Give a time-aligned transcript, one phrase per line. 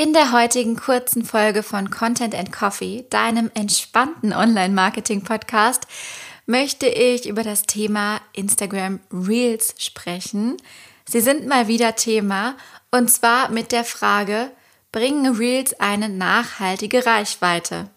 [0.00, 5.88] In der heutigen kurzen Folge von Content and Coffee, deinem entspannten Online-Marketing-Podcast,
[6.46, 10.56] möchte ich über das Thema Instagram Reels sprechen.
[11.04, 12.54] Sie sind mal wieder Thema
[12.92, 14.52] und zwar mit der Frage,
[14.92, 17.90] bringen Reels eine nachhaltige Reichweite?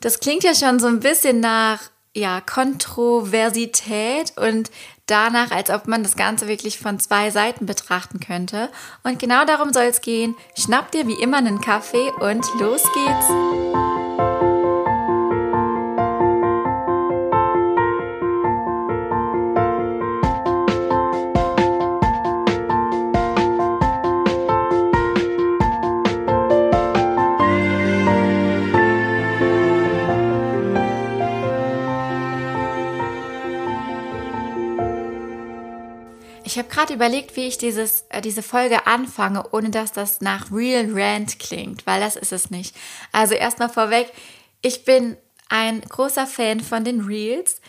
[0.00, 1.78] Das klingt ja schon so ein bisschen nach
[2.12, 4.72] ja, Kontroversität und
[5.10, 8.68] danach, als ob man das Ganze wirklich von zwei Seiten betrachten könnte.
[9.02, 10.36] Und genau darum soll es gehen.
[10.56, 13.89] Schnapp dir wie immer einen Kaffee und los geht's.
[36.90, 41.38] Gerade überlegt, wie ich dieses, äh, diese Folge anfange, ohne dass das nach Real Rant
[41.38, 42.74] klingt, weil das ist es nicht.
[43.12, 44.12] Also erstmal vorweg,
[44.62, 45.16] ich bin
[45.48, 47.60] ein großer Fan von den Reels,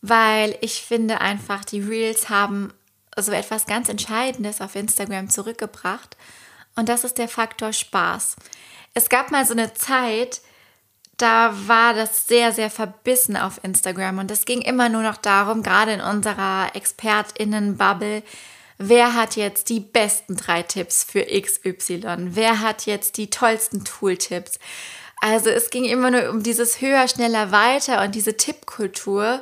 [0.00, 2.72] weil ich finde einfach, die Reels haben
[3.16, 6.16] so etwas ganz Entscheidendes auf Instagram zurückgebracht.
[6.74, 8.36] Und das ist der Faktor Spaß.
[8.94, 10.40] Es gab mal so eine Zeit,
[11.18, 15.62] da war das sehr, sehr verbissen auf Instagram und es ging immer nur noch darum,
[15.62, 18.22] gerade in unserer ExpertInnen-Bubble,
[18.88, 22.02] wer hat jetzt die besten drei Tipps für XY?
[22.34, 24.58] Wer hat jetzt die tollsten Tooltips?
[25.20, 29.40] Also es ging immer nur um dieses höher, schneller, weiter und diese Tippkultur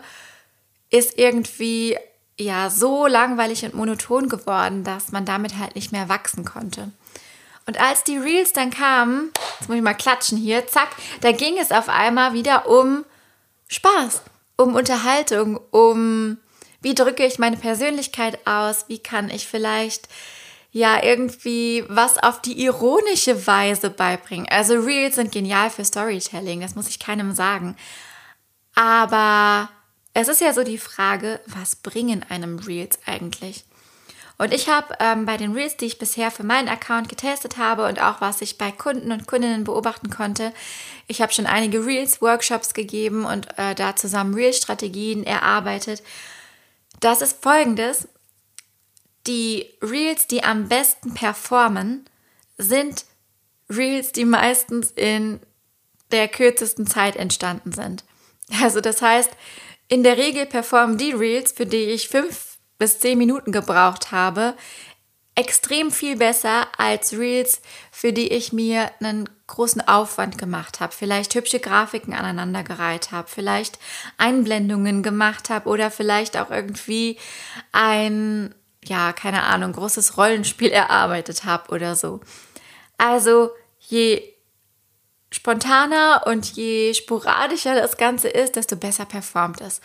[0.91, 1.97] ist irgendwie
[2.39, 6.91] ja so langweilig und monoton geworden, dass man damit halt nicht mehr wachsen konnte.
[7.67, 10.89] Und als die Reels dann kamen, jetzt muss ich mal klatschen hier, zack,
[11.21, 13.05] da ging es auf einmal wieder um
[13.69, 14.23] Spaß,
[14.57, 16.39] um Unterhaltung, um
[16.81, 20.09] wie drücke ich meine Persönlichkeit aus, wie kann ich vielleicht
[20.73, 24.47] ja irgendwie was auf die ironische Weise beibringen.
[24.49, 27.77] Also Reels sind genial für Storytelling, das muss ich keinem sagen.
[28.75, 29.69] Aber
[30.15, 33.65] es ist ja so die Frage, was bringen einem Reels eigentlich?
[34.39, 37.87] Und ich habe ähm, bei den Reels, die ich bisher für meinen Account getestet habe
[37.87, 40.55] und auch was ich bei Kunden und Kundinnen beobachten konnte,
[41.09, 46.03] ich habe schon einige Reels-Workshops gegeben und äh, da zusammen Reels-Strategien erarbeitet.
[47.01, 48.09] Das ist folgendes.
[49.27, 52.05] Die Reels, die am besten performen,
[52.57, 53.05] sind
[53.69, 55.41] Reels, die meistens in
[56.11, 58.05] der kürzesten Zeit entstanden sind.
[58.61, 59.31] Also das heißt,
[59.89, 64.57] in der Regel performen die Reels, für die ich fünf bis zehn Minuten gebraucht habe,
[65.35, 71.35] extrem viel besser als Reels, für die ich mir einen großen Aufwand gemacht habe, vielleicht
[71.35, 73.79] hübsche Grafiken aneinandergereiht habe, vielleicht
[74.17, 77.19] Einblendungen gemacht habe oder vielleicht auch irgendwie
[77.73, 82.21] ein, ja, keine Ahnung, großes Rollenspiel erarbeitet habe oder so.
[82.97, 84.23] Also je
[85.33, 89.81] spontaner und je sporadischer das Ganze ist, desto besser performt es.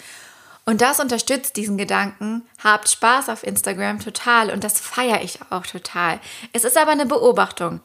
[0.66, 5.66] Und das unterstützt diesen Gedanken, habt Spaß auf Instagram total und das feiere ich auch
[5.68, 6.20] total.
[6.53, 7.82] Es ist aber eine Beobachtung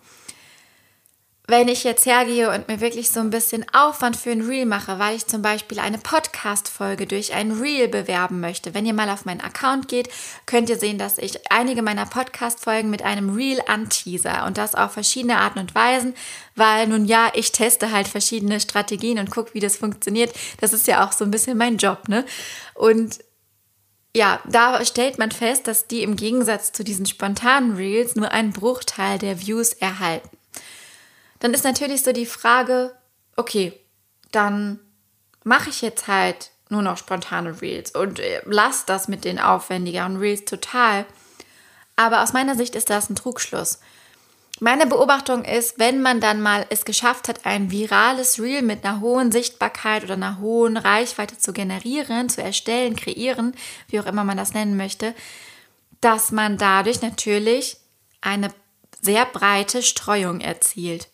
[1.50, 4.98] wenn ich jetzt hergehe und mir wirklich so ein bisschen Aufwand für ein Reel mache,
[4.98, 8.72] weil ich zum Beispiel eine Podcast-Folge durch ein Reel bewerben möchte.
[8.72, 10.08] Wenn ihr mal auf meinen Account geht,
[10.46, 14.92] könnt ihr sehen, dass ich einige meiner Podcast-Folgen mit einem Reel anteaser und das auf
[14.92, 16.14] verschiedene Arten und Weisen,
[16.54, 20.32] weil nun ja, ich teste halt verschiedene Strategien und gucke, wie das funktioniert.
[20.60, 22.24] Das ist ja auch so ein bisschen mein Job, ne?
[22.74, 23.18] Und
[24.14, 28.52] ja, da stellt man fest, dass die im Gegensatz zu diesen spontanen Reels nur einen
[28.52, 30.39] Bruchteil der Views erhalten
[31.40, 32.94] dann ist natürlich so die Frage,
[33.36, 33.72] okay,
[34.30, 34.78] dann
[35.42, 40.18] mache ich jetzt halt nur noch spontane Reels und äh, lass das mit den aufwendigeren
[40.18, 41.04] Reels total.
[41.96, 43.80] Aber aus meiner Sicht ist das ein Trugschluss.
[44.60, 49.00] Meine Beobachtung ist, wenn man dann mal es geschafft hat, ein virales Reel mit einer
[49.00, 53.54] hohen Sichtbarkeit oder einer hohen Reichweite zu generieren, zu erstellen, kreieren,
[53.88, 55.14] wie auch immer man das nennen möchte,
[56.02, 57.78] dass man dadurch natürlich
[58.20, 58.52] eine
[59.00, 61.08] sehr breite Streuung erzielt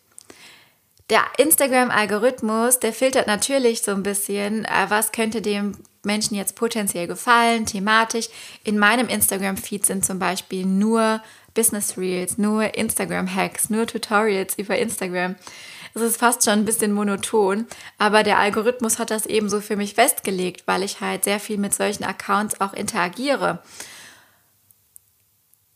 [1.09, 5.73] der Instagram-Algorithmus, der filtert natürlich so ein bisschen, äh, was könnte dem
[6.03, 8.29] Menschen jetzt potenziell gefallen, thematisch.
[8.63, 11.21] In meinem Instagram-Feed sind zum Beispiel nur
[11.53, 15.35] Business Reels, nur Instagram-Hacks, nur Tutorials über Instagram.
[15.93, 17.65] Es ist fast schon ein bisschen monoton,
[17.97, 21.57] aber der Algorithmus hat das eben so für mich festgelegt, weil ich halt sehr viel
[21.57, 23.59] mit solchen Accounts auch interagiere.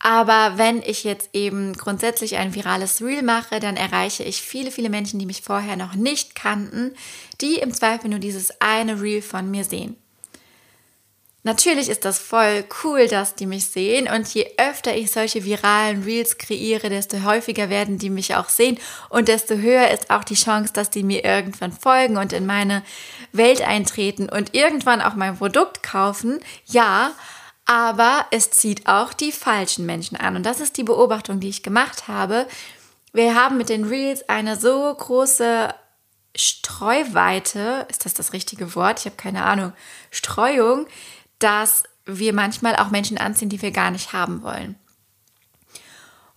[0.04, 4.90] Aber wenn ich jetzt eben grundsätzlich ein virales Reel mache, dann erreiche ich viele, viele
[4.90, 6.92] Menschen, die mich vorher noch nicht kannten,
[7.40, 9.96] die im Zweifel nur dieses eine Reel von mir sehen.
[11.44, 16.02] Natürlich ist das voll cool, dass die mich sehen und je öfter ich solche viralen
[16.02, 18.78] Reels kreiere, desto häufiger werden die mich auch sehen
[19.08, 22.82] und desto höher ist auch die Chance, dass die mir irgendwann folgen und in meine
[23.32, 26.40] Welt eintreten und irgendwann auch mein Produkt kaufen.
[26.66, 27.12] Ja,
[28.30, 32.08] es zieht auch die falschen Menschen an und das ist die Beobachtung, die ich gemacht
[32.08, 32.46] habe.
[33.12, 35.74] Wir haben mit den Reels eine so große
[36.34, 39.00] Streuweite, ist das das richtige Wort?
[39.00, 39.72] Ich habe keine Ahnung.
[40.10, 40.86] Streuung,
[41.38, 44.76] dass wir manchmal auch Menschen anziehen, die wir gar nicht haben wollen.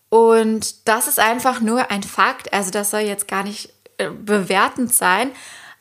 [0.09, 4.93] Und das ist einfach nur ein Fakt, also das soll jetzt gar nicht äh, bewertend
[4.93, 5.31] sein,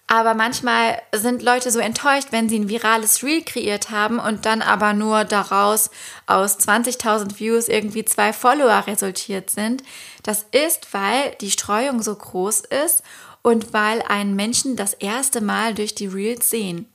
[0.07, 4.61] aber manchmal sind Leute so enttäuscht, wenn sie ein virales Reel kreiert haben und dann
[4.61, 5.91] aber nur daraus
[6.27, 9.83] aus 20.000 Views irgendwie zwei Follower resultiert sind.
[10.23, 13.03] Das ist, weil die Streuung so groß ist
[13.43, 16.87] und weil einen Menschen das erste Mal durch die Reels sehen.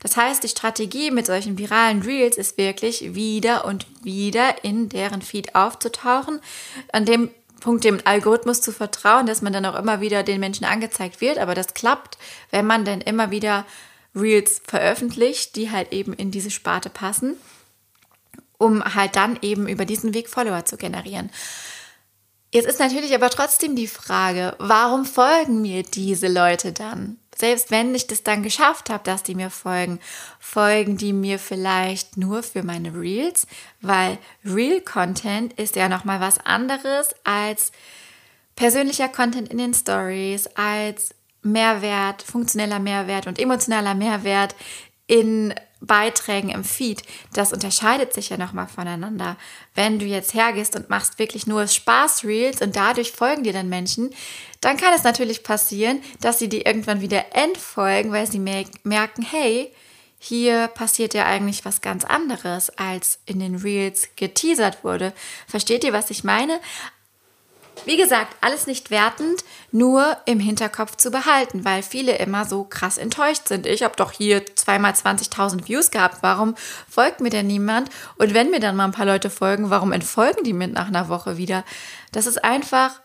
[0.00, 5.22] Das heißt, die Strategie mit solchen viralen Reels ist wirklich wieder und wieder in deren
[5.22, 6.40] Feed aufzutauchen,
[6.92, 7.30] an dem
[7.60, 11.38] Punkt, dem Algorithmus zu vertrauen, dass man dann auch immer wieder den Menschen angezeigt wird.
[11.38, 12.18] Aber das klappt,
[12.50, 13.64] wenn man dann immer wieder
[14.14, 17.36] Reels veröffentlicht, die halt eben in diese Sparte passen,
[18.58, 21.30] um halt dann eben über diesen Weg Follower zu generieren.
[22.52, 27.16] Jetzt ist natürlich aber trotzdem die Frage, warum folgen mir diese Leute dann?
[27.40, 29.98] Selbst wenn ich das dann geschafft habe, dass die mir folgen,
[30.38, 33.46] folgen die mir vielleicht nur für meine Reels,
[33.80, 37.72] weil Real Content ist ja noch mal was anderes als
[38.56, 44.54] persönlicher Content in den Stories, als Mehrwert, funktioneller Mehrwert und emotionaler Mehrwert
[45.06, 49.36] in Beiträgen im Feed, das unterscheidet sich ja nochmal voneinander.
[49.74, 54.10] Wenn du jetzt hergehst und machst wirklich nur Spaß-Reels und dadurch folgen dir dann Menschen,
[54.60, 59.72] dann kann es natürlich passieren, dass sie dir irgendwann wieder entfolgen, weil sie merken, hey,
[60.18, 65.14] hier passiert ja eigentlich was ganz anderes, als in den Reels geteasert wurde.
[65.46, 66.60] Versteht ihr, was ich meine?
[67.86, 72.98] Wie gesagt, alles nicht wertend, nur im Hinterkopf zu behalten, weil viele immer so krass
[72.98, 73.66] enttäuscht sind.
[73.66, 76.54] Ich habe doch hier zweimal 20.000 Views gehabt, warum
[76.88, 77.88] folgt mir denn niemand?
[78.18, 81.08] Und wenn mir dann mal ein paar Leute folgen, warum entfolgen die mir nach einer
[81.08, 81.64] Woche wieder?
[82.12, 83.00] Das ist einfach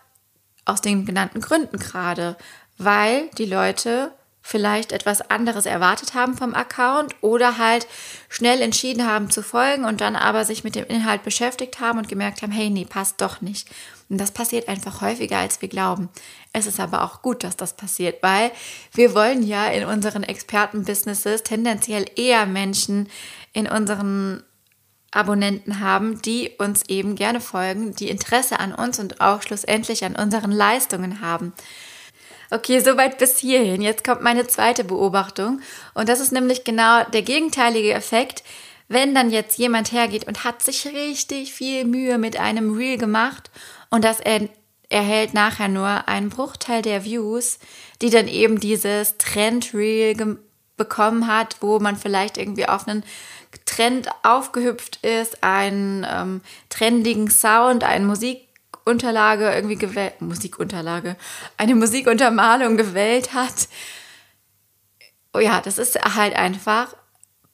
[0.65, 2.35] aus den genannten Gründen gerade,
[2.77, 4.11] weil die Leute
[4.47, 7.87] vielleicht etwas anderes erwartet haben vom Account oder halt
[8.29, 12.07] schnell entschieden haben zu folgen und dann aber sich mit dem Inhalt beschäftigt haben und
[12.07, 13.67] gemerkt haben, hey, nee, passt doch nicht.
[14.07, 16.09] Und das passiert einfach häufiger, als wir glauben.
[16.53, 18.51] Es ist aber auch gut, dass das passiert, weil
[18.93, 23.09] wir wollen ja in unseren Expertenbusinesses tendenziell eher Menschen
[23.51, 24.43] in unseren
[25.09, 30.15] Abonnenten haben, die uns eben gerne folgen, die Interesse an uns und auch schlussendlich an
[30.15, 31.51] unseren Leistungen haben.
[32.51, 33.81] Okay, soweit bis hierhin.
[33.81, 35.61] Jetzt kommt meine zweite Beobachtung.
[35.93, 38.43] Und das ist nämlich genau der gegenteilige Effekt.
[38.87, 43.49] Wenn dann jetzt jemand hergeht und hat sich richtig viel Mühe mit einem Reel gemacht
[43.89, 44.47] und das er
[44.89, 47.57] erhält nachher nur einen Bruchteil der Views,
[48.03, 50.37] die dann eben dieses Trend-Reel
[50.77, 53.03] bekommen hat, wo man vielleicht irgendwie auf einen
[53.65, 58.47] Trend aufgehüpft ist, einen ähm, trendigen Sound, einen Musik
[58.85, 61.17] Unterlage irgendwie gewählt, Musikunterlage,
[61.57, 63.67] eine Musikuntermalung gewählt hat.
[65.33, 66.95] Oh ja, das ist halt einfach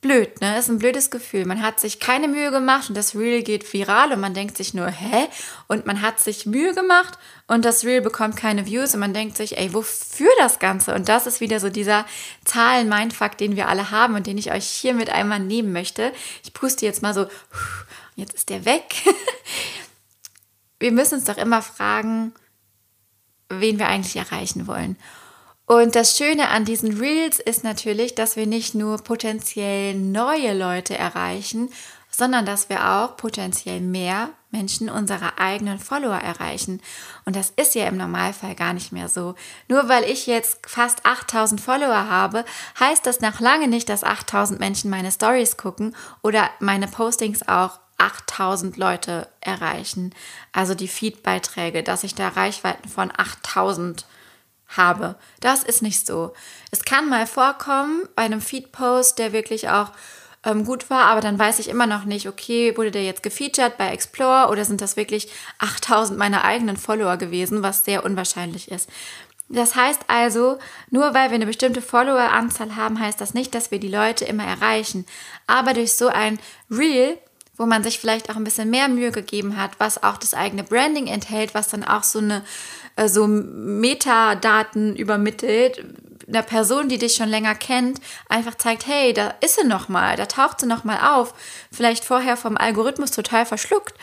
[0.01, 0.57] blöd, ne?
[0.57, 1.45] Ist ein blödes Gefühl.
[1.45, 4.73] Man hat sich keine Mühe gemacht und das Reel geht viral und man denkt sich
[4.73, 5.27] nur, hä?
[5.67, 7.17] Und man hat sich Mühe gemacht
[7.47, 10.95] und das Reel bekommt keine Views und man denkt sich, ey, wofür das Ganze?
[10.95, 12.05] Und das ist wieder so dieser
[12.45, 16.11] Zahlen-Mindfuck, den wir alle haben und den ich euch hier mit einmal nehmen möchte.
[16.43, 17.27] Ich puste jetzt mal so,
[18.15, 18.83] jetzt ist der weg.
[20.81, 22.33] wir müssen uns doch immer fragen,
[23.50, 24.97] wen wir eigentlich erreichen wollen.
[25.65, 30.97] Und das Schöne an diesen Reels ist natürlich, dass wir nicht nur potenziell neue Leute
[30.97, 31.69] erreichen,
[32.09, 36.81] sondern dass wir auch potenziell mehr Menschen unserer eigenen Follower erreichen.
[37.23, 39.35] Und das ist ja im Normalfall gar nicht mehr so.
[39.69, 42.43] Nur weil ich jetzt fast 8000 Follower habe,
[42.79, 47.79] heißt das noch lange nicht, dass 8000 Menschen meine Stories gucken oder meine Postings auch
[48.01, 50.13] 8000 Leute erreichen.
[50.51, 54.05] Also die Feed-Beiträge, dass ich da Reichweiten von 8000
[54.70, 55.15] habe.
[55.39, 56.34] Das ist nicht so.
[56.72, 59.91] Es kann mal vorkommen bei einem Feed-Post, der wirklich auch
[60.43, 63.77] ähm, gut war, aber dann weiß ich immer noch nicht, okay, wurde der jetzt gefeatured
[63.77, 68.89] bei Explore oder sind das wirklich 8000 meiner eigenen Follower gewesen, was sehr unwahrscheinlich ist.
[69.50, 70.58] Das heißt also,
[70.89, 74.46] nur weil wir eine bestimmte Follower-Anzahl haben, heißt das nicht, dass wir die Leute immer
[74.46, 75.05] erreichen.
[75.46, 76.39] Aber durch so ein
[76.70, 77.17] Reel
[77.58, 80.63] wo man sich vielleicht auch ein bisschen mehr Mühe gegeben hat, was auch das eigene
[80.63, 82.43] Branding enthält, was dann auch so eine
[82.96, 85.84] äh, so Metadaten übermittelt,
[86.27, 90.15] einer Person, die dich schon länger kennt, einfach zeigt, hey, da ist sie noch mal,
[90.15, 91.34] da taucht sie noch mal auf.
[91.72, 93.96] Vielleicht vorher vom Algorithmus total verschluckt.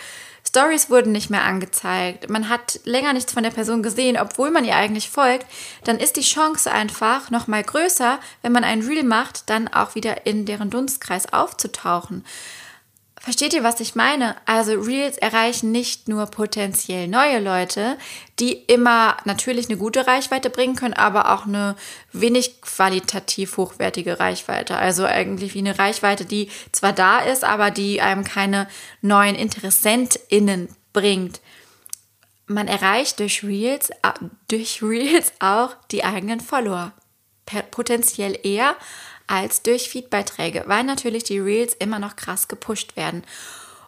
[0.46, 2.30] Stories wurden nicht mehr angezeigt.
[2.30, 5.46] Man hat länger nichts von der Person gesehen, obwohl man ihr eigentlich folgt.
[5.84, 9.94] Dann ist die Chance einfach noch mal größer, wenn man ein Reel macht, dann auch
[9.94, 12.24] wieder in deren Dunstkreis aufzutauchen.
[13.20, 14.36] Versteht ihr, was ich meine?
[14.46, 17.98] Also Reels erreichen nicht nur potenziell neue Leute,
[18.38, 21.74] die immer natürlich eine gute Reichweite bringen können, aber auch eine
[22.12, 24.76] wenig qualitativ hochwertige Reichweite.
[24.76, 28.68] Also eigentlich wie eine Reichweite, die zwar da ist, aber die einem keine
[29.02, 31.40] neuen InteressentInnen bringt.
[32.46, 34.12] Man erreicht durch Reels, äh,
[34.46, 36.92] durch Reels auch die eigenen Follower.
[37.70, 38.76] Potenziell eher
[39.28, 43.22] als durch Feedbeiträge, weil natürlich die Reels immer noch krass gepusht werden.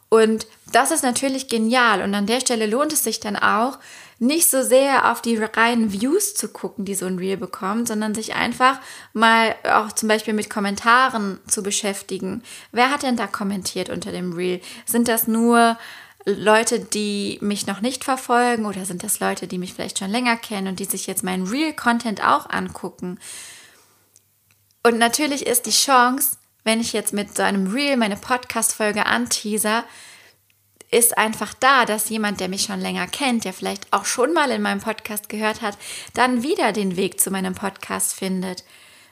[0.09, 2.02] Und das ist natürlich genial.
[2.02, 3.78] Und an der Stelle lohnt es sich dann auch,
[4.18, 8.14] nicht so sehr auf die reinen Views zu gucken, die so ein Reel bekommt, sondern
[8.14, 8.78] sich einfach
[9.14, 12.42] mal auch zum Beispiel mit Kommentaren zu beschäftigen.
[12.70, 14.61] Wer hat denn da kommentiert unter dem Reel?
[14.85, 15.78] Sind das nur
[16.26, 20.37] Leute, die mich noch nicht verfolgen oder sind das Leute, die mich vielleicht schon länger
[20.37, 23.18] kennen und die sich jetzt meinen Real-Content auch angucken?
[24.82, 29.84] Und natürlich ist die Chance, wenn ich jetzt mit so einem Reel meine Podcast-Folge anteaser,
[30.90, 34.50] ist einfach da, dass jemand, der mich schon länger kennt, der vielleicht auch schon mal
[34.50, 35.78] in meinem Podcast gehört hat,
[36.14, 38.64] dann wieder den Weg zu meinem Podcast findet.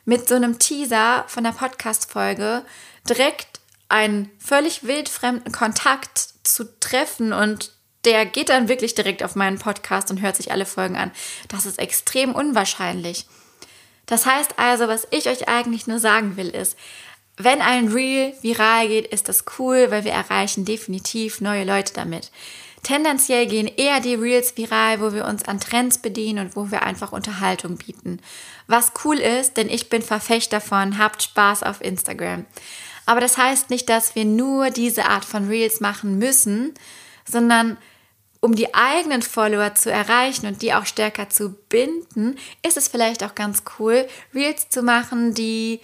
[0.04, 2.64] Mit so einem Teaser von der Podcast-Folge
[3.08, 7.72] direkt einen völlig wildfremden Kontakt zu treffen und
[8.04, 11.12] der geht dann wirklich direkt auf meinen Podcast und hört sich alle Folgen an.
[11.48, 13.26] Das ist extrem unwahrscheinlich.
[14.09, 16.77] Das heißt also, was ich euch eigentlich nur sagen will, ist,
[17.37, 22.33] wenn ein Reel viral geht, ist das cool, weil wir erreichen definitiv neue Leute damit.
[22.83, 26.83] Tendenziell gehen eher die Reels viral, wo wir uns an Trends bedienen und wo wir
[26.83, 28.21] einfach Unterhaltung bieten.
[28.67, 32.47] Was cool ist, denn ich bin Verfechter von, habt Spaß auf Instagram.
[33.05, 36.75] Aber das heißt nicht, dass wir nur diese Art von Reels machen müssen,
[37.29, 37.77] sondern
[38.40, 43.25] um die eigenen Follower zu erreichen und die auch stärker zu binden, ist es vielleicht
[43.25, 45.80] auch ganz cool, Reels zu machen, die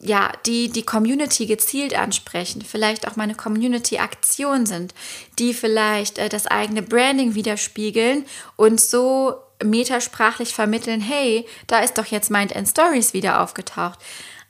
[0.00, 4.94] ja, die die Community gezielt ansprechen, vielleicht auch meine Community-Aktion sind,
[5.40, 8.24] die vielleicht äh, das eigene Branding widerspiegeln
[8.54, 13.98] und so metasprachlich vermitteln, hey, da ist doch jetzt Mind and Stories wieder aufgetaucht.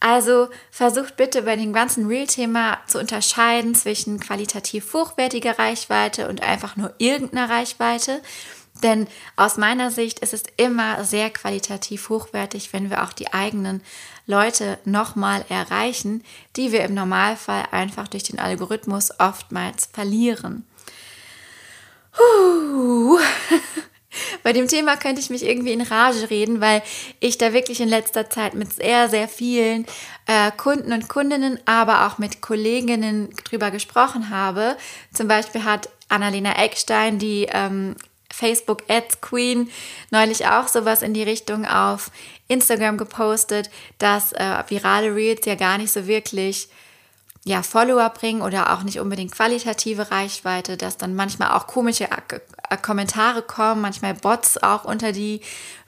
[0.00, 6.76] Also versucht bitte bei dem ganzen Real-Thema zu unterscheiden zwischen qualitativ hochwertiger Reichweite und einfach
[6.76, 8.22] nur irgendeiner Reichweite.
[8.82, 13.82] Denn aus meiner Sicht ist es immer sehr qualitativ hochwertig, wenn wir auch die eigenen
[14.26, 16.22] Leute nochmal erreichen,
[16.54, 20.64] die wir im Normalfall einfach durch den Algorithmus oftmals verlieren.
[22.16, 23.18] Huh.
[24.42, 26.82] Bei dem Thema könnte ich mich irgendwie in Rage reden, weil
[27.20, 29.86] ich da wirklich in letzter Zeit mit sehr, sehr vielen
[30.26, 34.76] äh, Kunden und Kundinnen, aber auch mit Kolleginnen drüber gesprochen habe.
[35.12, 37.96] Zum Beispiel hat Annalena Eckstein, die ähm,
[38.32, 39.70] Facebook Ads Queen,
[40.10, 42.10] neulich auch sowas in die Richtung auf
[42.46, 46.68] Instagram gepostet, dass äh, virale Reels ja gar nicht so wirklich
[47.44, 52.76] ja, Follower bringen oder auch nicht unbedingt qualitative Reichweite, dass dann manchmal auch komische äh,
[52.76, 55.40] Kommentare kommen, manchmal Bots auch unter die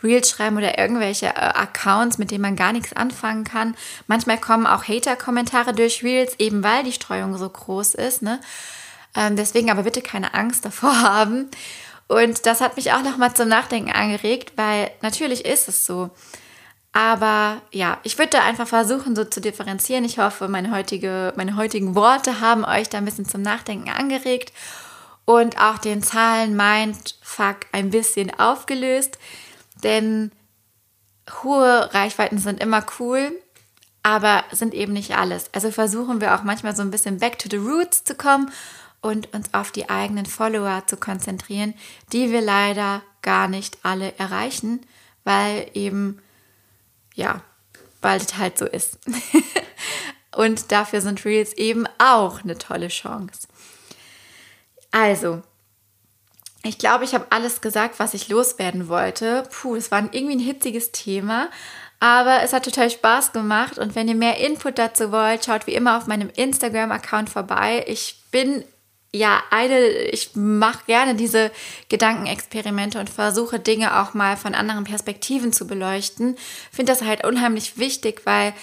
[0.03, 3.75] Reels schreiben oder irgendwelche äh, Accounts, mit denen man gar nichts anfangen kann.
[4.07, 8.23] Manchmal kommen auch Hater-Kommentare durch Reels, eben weil die Streuung so groß ist.
[8.23, 8.41] Ne?
[9.15, 11.51] Ähm, deswegen aber bitte keine Angst davor haben.
[12.09, 16.11] Und das hat mich auch nochmal zum Nachdenken angeregt, weil natürlich ist es so.
[16.93, 20.05] Aber ja, ich würde da einfach versuchen, so zu differenzieren.
[20.05, 24.53] Ich hoffe, meine, heutige, meine heutigen Worte haben euch da ein bisschen zum Nachdenken angeregt
[25.25, 29.19] und auch den Zahlen Mindfuck ein bisschen aufgelöst.
[29.85, 30.33] Denn
[31.43, 33.31] hohe Reichweiten sind immer cool,
[34.03, 35.51] aber sind eben nicht alles.
[35.53, 38.51] Also versuchen wir auch manchmal so ein bisschen back to the roots zu kommen
[39.01, 41.75] und uns auf die eigenen Follower zu konzentrieren,
[42.13, 44.81] die wir leider gar nicht alle erreichen,
[45.25, 46.21] weil eben,
[47.21, 47.43] ja,
[48.01, 48.99] weil es halt so ist.
[50.35, 53.47] und dafür sind Reels eben auch eine tolle Chance.
[54.91, 55.43] Also,
[56.63, 59.45] ich glaube, ich habe alles gesagt, was ich loswerden wollte.
[59.51, 61.51] Puh, es war irgendwie ein hitziges Thema,
[62.01, 63.79] aber es hat total Spaß gemacht.
[63.79, 67.85] Und wenn ihr mehr Input dazu wollt, schaut wie immer auf meinem Instagram-Account vorbei.
[67.87, 68.65] Ich bin
[69.13, 71.51] ja eine, ich mache gerne diese
[71.89, 76.37] Gedankenexperimente und versuche Dinge auch mal von anderen Perspektiven zu beleuchten.
[76.71, 78.55] Finde das halt unheimlich wichtig, weil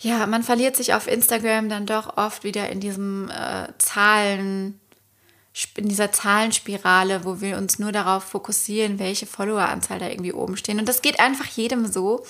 [0.00, 4.80] ja, man verliert sich auf Instagram dann doch oft wieder in diesem äh, Zahlen
[5.74, 10.78] in dieser Zahlenspirale, wo wir uns nur darauf fokussieren, welche Followeranzahl da irgendwie oben stehen.
[10.78, 12.24] Und das geht einfach jedem so.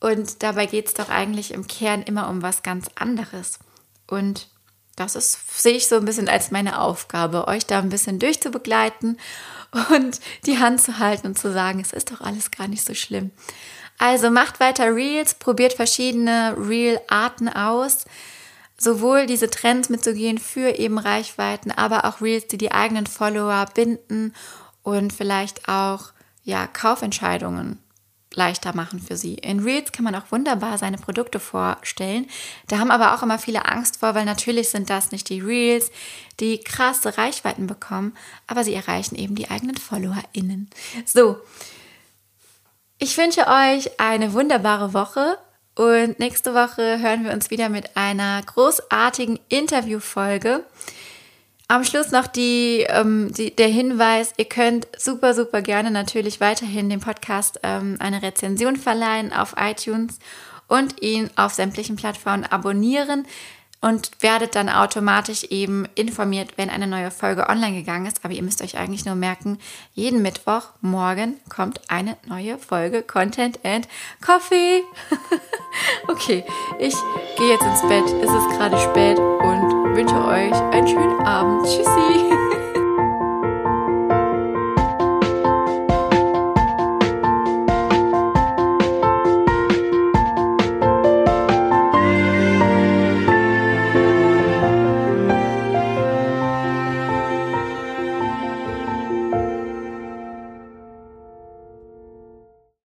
[0.00, 3.58] Und dabei geht es doch eigentlich im Kern immer um was ganz anderes.
[4.06, 4.48] Und
[4.96, 9.18] das ist, sehe ich so ein bisschen als meine Aufgabe, euch da ein bisschen durchzubegleiten
[9.90, 12.94] und die Hand zu halten und zu sagen, es ist doch alles gar nicht so
[12.94, 13.30] schlimm.
[13.98, 18.04] Also macht weiter Reels, probiert verschiedene Reel-Arten aus
[18.80, 24.34] sowohl diese Trends mitzugehen für eben Reichweiten, aber auch Reels, die die eigenen Follower binden
[24.82, 26.12] und vielleicht auch
[26.44, 27.78] ja Kaufentscheidungen
[28.34, 29.34] leichter machen für sie.
[29.34, 32.26] In Reels kann man auch wunderbar seine Produkte vorstellen.
[32.68, 35.90] Da haben aber auch immer viele Angst vor, weil natürlich sind das nicht die Reels,
[36.38, 40.70] die krasse Reichweiten bekommen, aber sie erreichen eben die eigenen FollowerInnen.
[41.04, 41.40] So.
[42.98, 45.38] Ich wünsche euch eine wunderbare Woche.
[45.74, 50.64] Und nächste Woche hören wir uns wieder mit einer großartigen Interviewfolge.
[51.70, 56.90] Am Schluss noch die, ähm, die, der Hinweis, ihr könnt super, super gerne natürlich weiterhin
[56.90, 60.18] dem Podcast ähm, eine Rezension verleihen auf iTunes
[60.66, 63.24] und ihn auf sämtlichen Plattformen abonnieren
[63.80, 68.24] und werdet dann automatisch eben informiert, wenn eine neue Folge online gegangen ist.
[68.24, 69.60] Aber ihr müsst euch eigentlich nur merken,
[69.94, 73.86] jeden Mittwoch morgen kommt eine neue Folge Content and
[74.20, 74.82] Coffee.
[76.08, 76.44] okay,
[76.80, 76.94] ich
[77.38, 78.06] gehe jetzt ins Bett.
[78.06, 79.69] Es ist gerade spät und
[80.00, 81.66] wünsche euch einen schönen Abend.
[81.66, 82.34] Tschüssi.